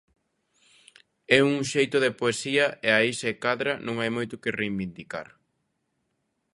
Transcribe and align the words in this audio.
É 1.37 1.39
un 1.53 1.57
xeito 1.71 1.97
de 2.05 2.11
poesía 2.19 2.65
e 2.87 2.89
aí 2.97 3.11
se 3.21 3.31
cadra 3.43 3.73
non 3.85 3.95
hai 3.97 4.11
moito 4.17 4.35
que 4.43 4.55
reivindicar. 4.59 5.27